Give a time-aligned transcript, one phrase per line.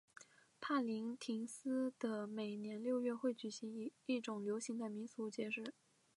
[0.59, 5.75] 帕林廷斯的每年六月会举行一种流行的民俗节日。